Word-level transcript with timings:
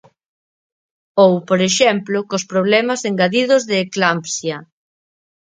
Ou, 1.23 1.33
por 1.49 1.59
exemplo, 1.69 2.17
cos 2.29 2.43
problemas 2.51 3.01
engadidos 3.09 3.61
de 3.69 3.77
eclampsia. 3.85 4.57